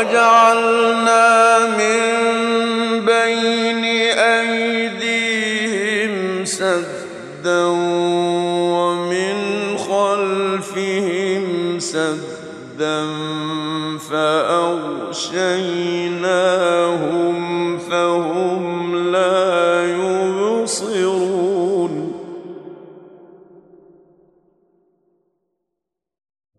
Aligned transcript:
وجعلنا 0.00 1.58
من 1.76 2.00
بين 3.04 3.84
أيديهم 4.18 6.14
سدا 6.44 7.64
ومن 8.76 9.36
خلفهم 9.78 11.44
سدا 11.78 13.06
فأغشيناهم 14.10 15.38
فهم 17.78 18.96
لا 19.12 19.86
يبصرون 19.96 21.40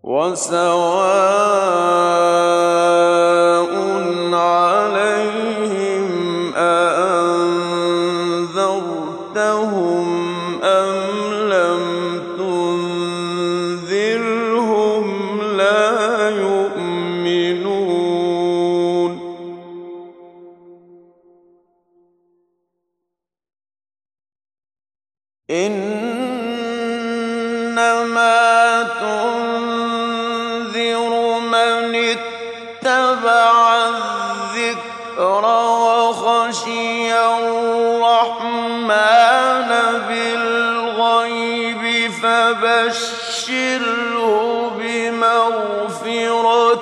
وسواء 0.03 1.10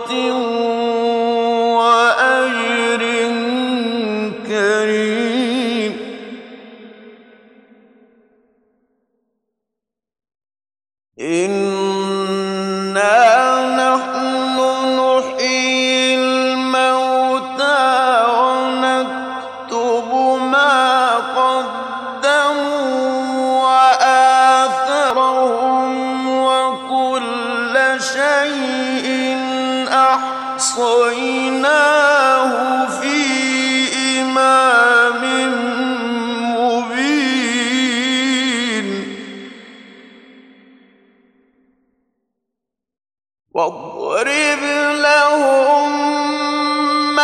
بمغفرة 0.09 0.48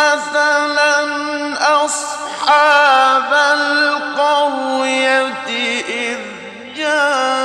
مثلا 0.06 1.04
أصحاب 1.84 3.32
القرية 3.58 5.28
إذ 5.88 6.18
جاءها 6.76 7.35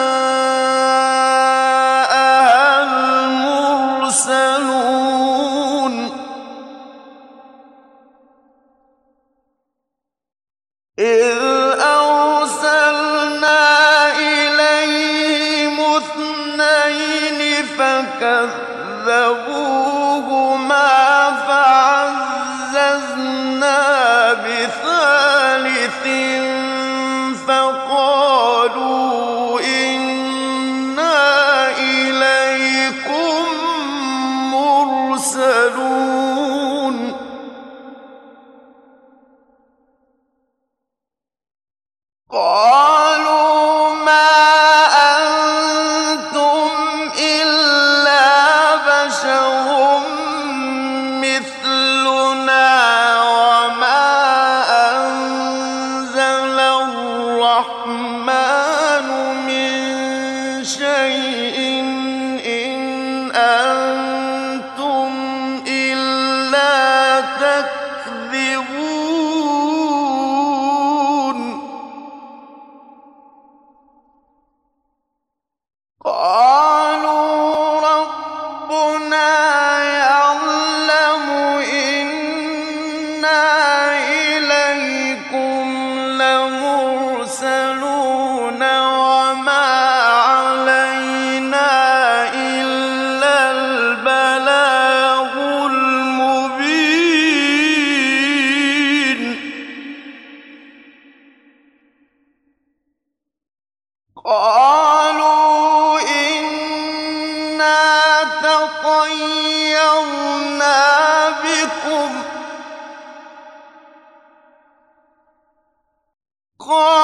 قالوا 116.71 117.00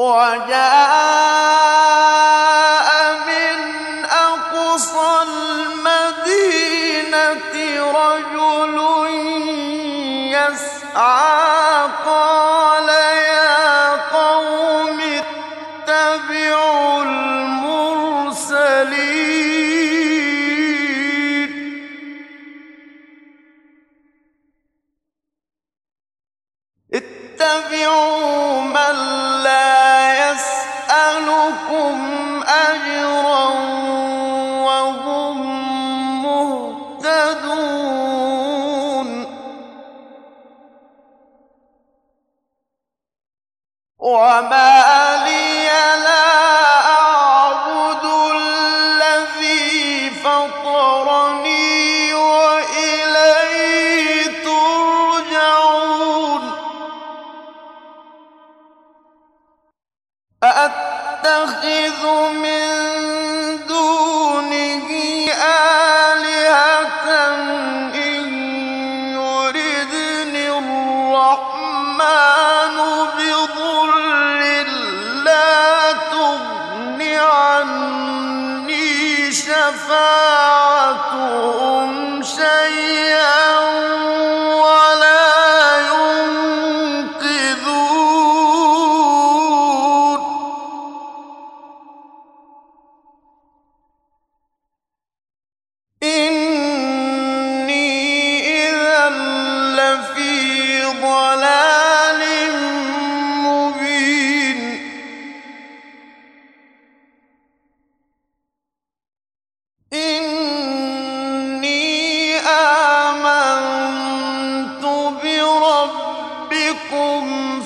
وجاء 0.00 0.89
أأتخذ 61.30 62.32
من 62.32 62.49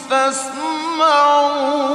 فاسمعون. 0.09 1.95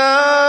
كنا 0.00 0.39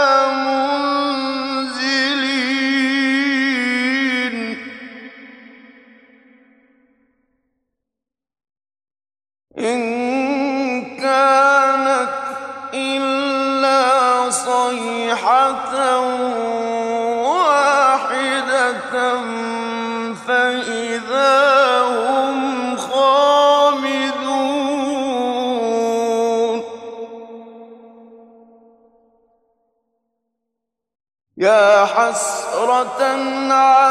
حسرة 32.83 33.82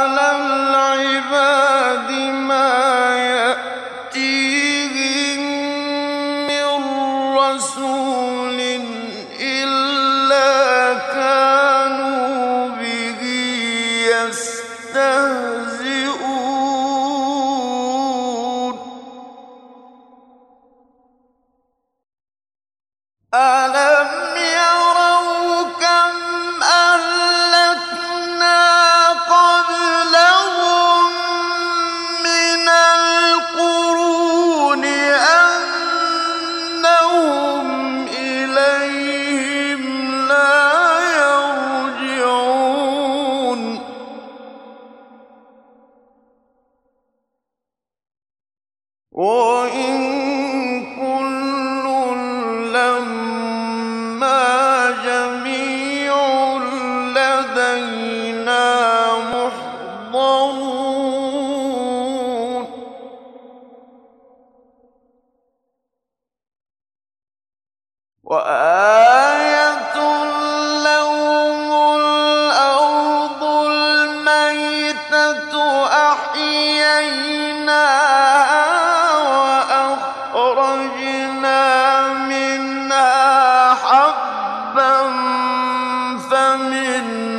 فمنه 86.33 87.32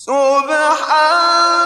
سبحان 0.00 1.57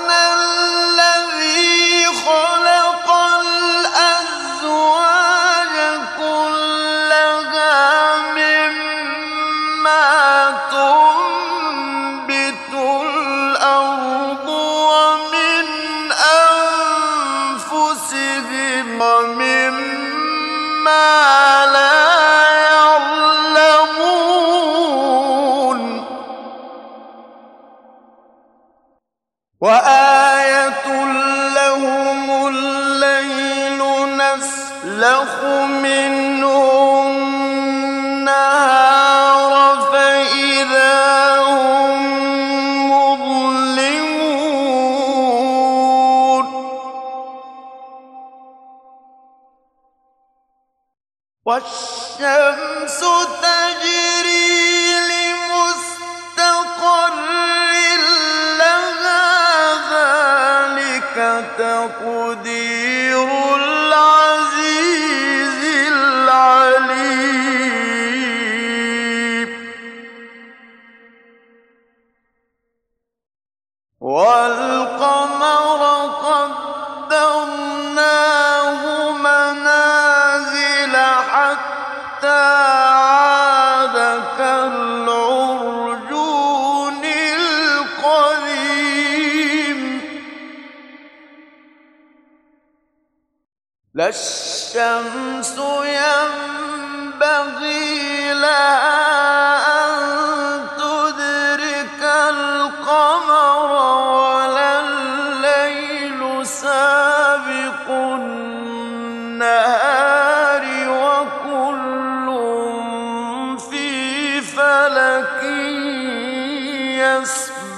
ذلك 61.32 61.60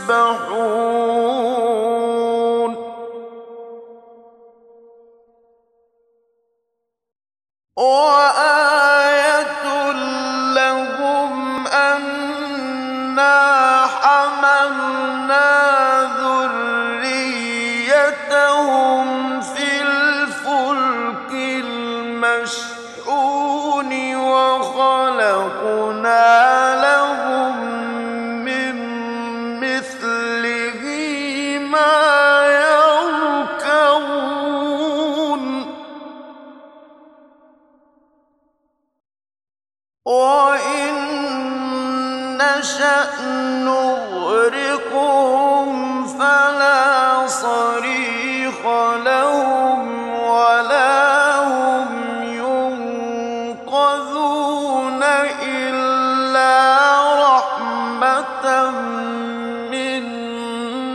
يسبحون. 0.04 0.84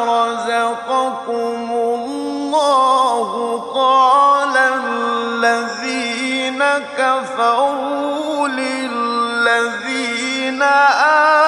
رزقكم 0.08 1.72
الله 1.72 3.60
قال 3.74 4.58
الذين 4.58 6.64
كفروا 6.98 8.48
للذين 8.48 10.62
آمنوا 10.64 11.45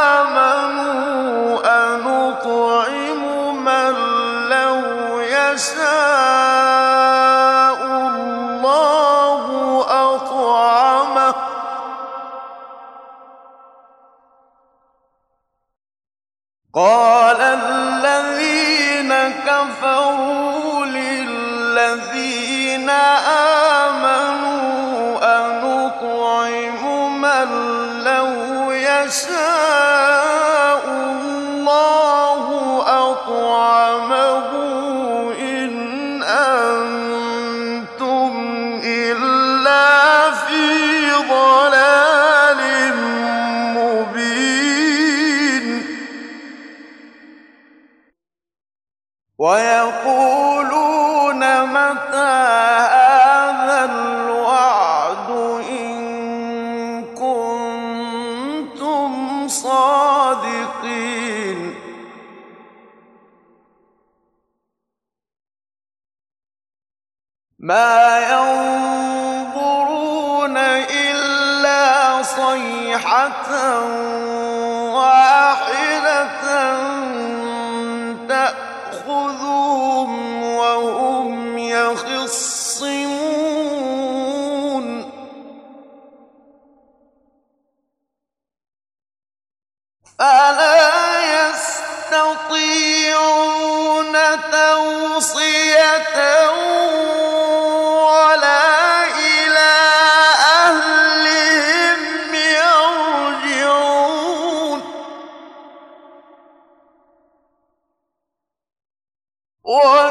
what? 109.77 110.06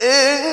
Eh. 0.00 0.47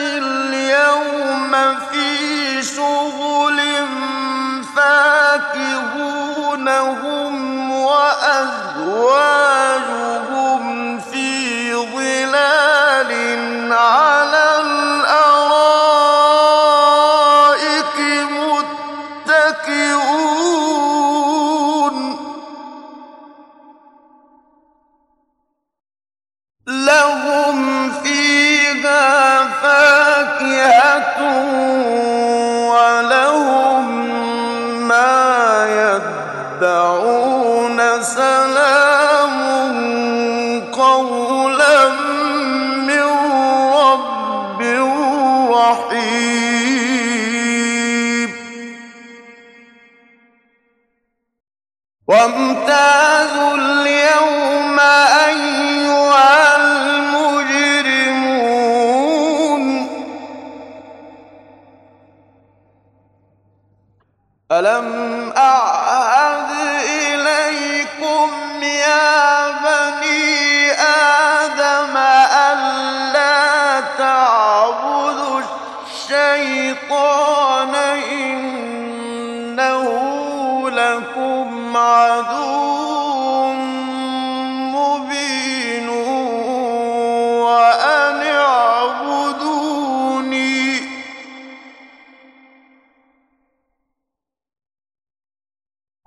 اليوم 0.00 1.52
في 1.90 2.08
شغل 2.62 3.60
فاكهونهم 6.40 7.70
وأزواجهم 7.70 9.39
ألم 64.52 65.32
أعلم 65.36 65.69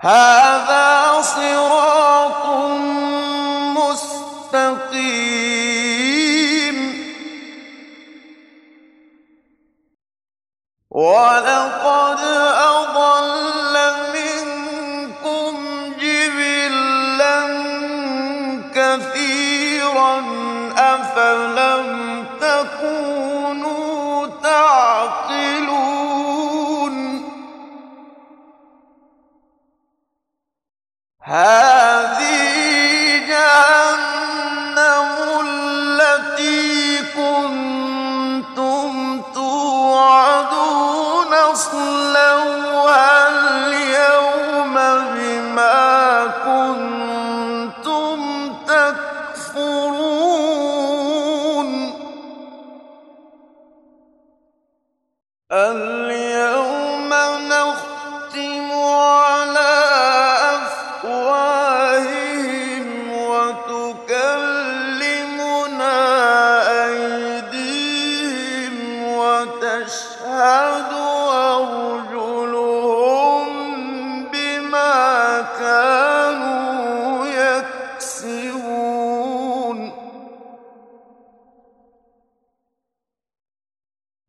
Ha! 0.04 0.43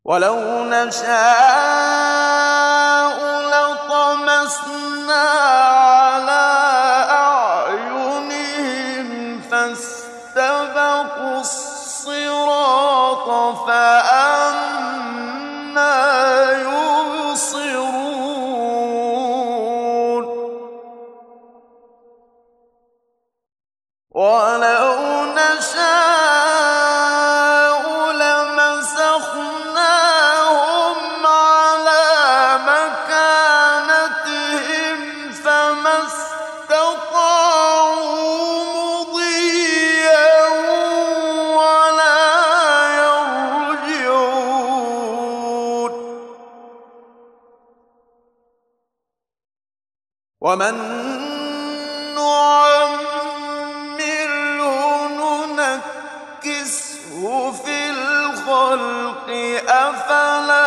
ولو 0.05 0.63
نشاء 0.63 1.15
لطمسنا 3.51 5.25
الخلق 58.47 59.29
أفلا 59.69 60.64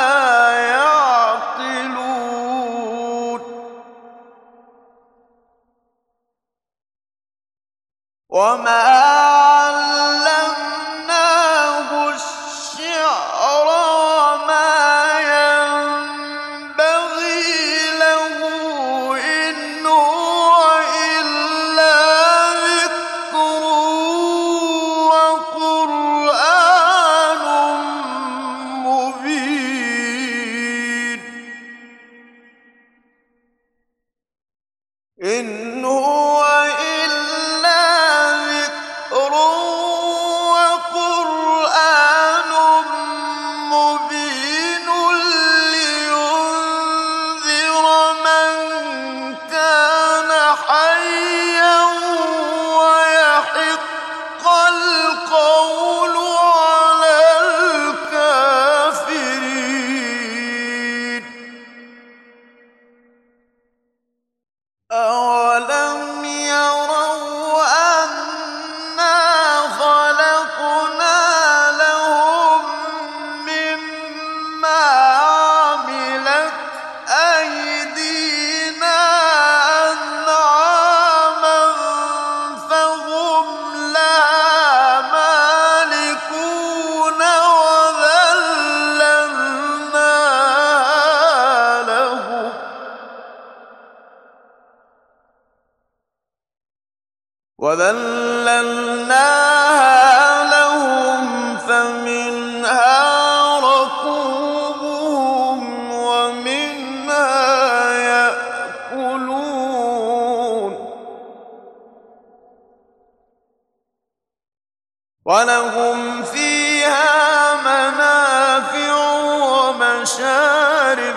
ومشارب 120.18 121.14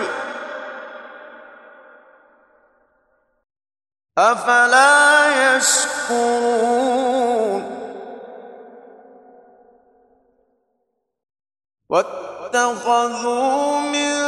أفلا 4.18 5.56
يشكرون. 5.58 6.62
واتخذوا 11.90 13.80
من 13.80 14.21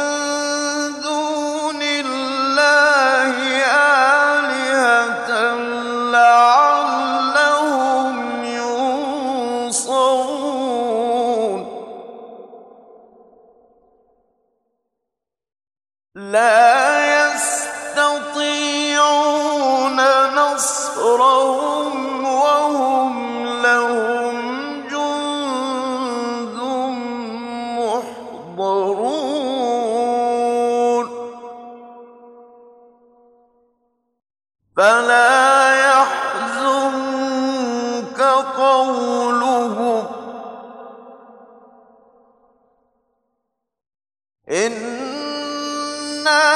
إنا 46.23 46.52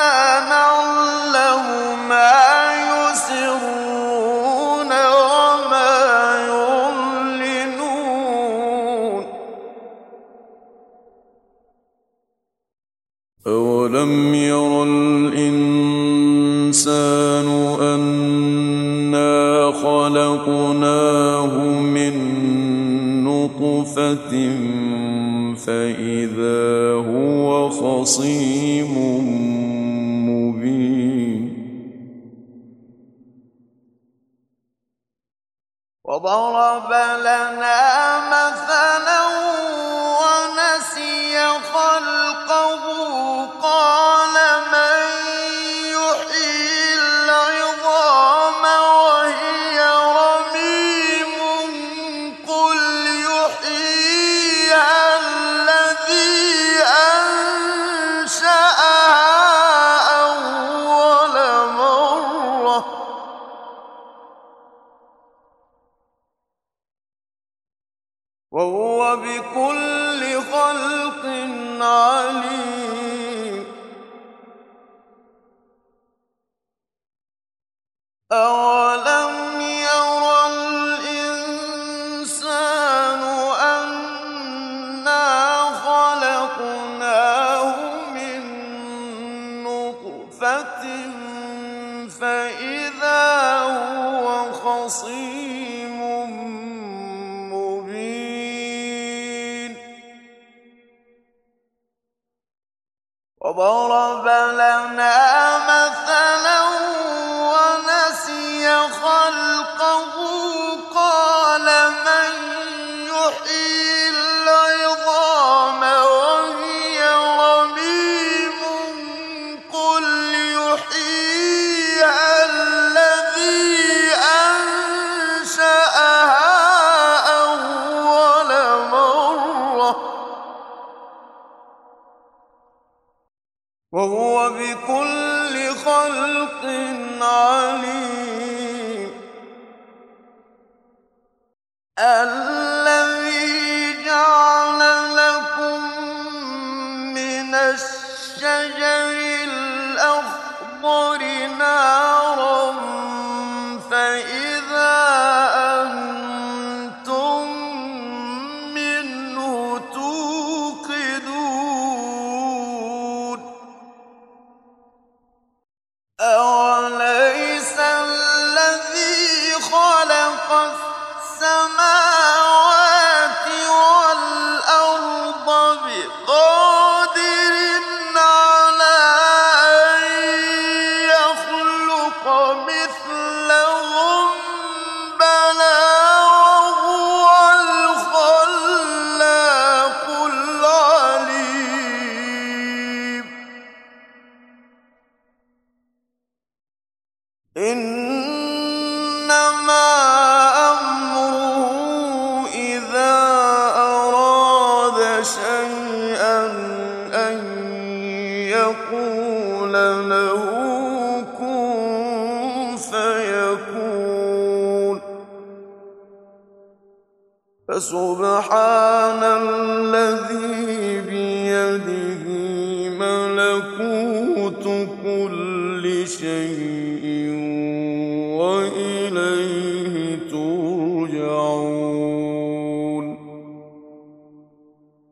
convidou. 175.49 176.78